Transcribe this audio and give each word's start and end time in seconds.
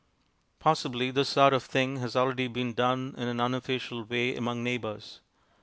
Possibly 0.57 1.11
this 1.11 1.29
sort 1.29 1.53
of 1.53 1.61
thing 1.61 1.97
has 1.97 2.15
already 2.15 2.47
been 2.47 2.73
done 2.73 3.13
in 3.19 3.27
an 3.27 3.39
unofficial 3.39 4.03
way 4.03 4.35
among 4.35 4.63
neighbors. 4.63 5.19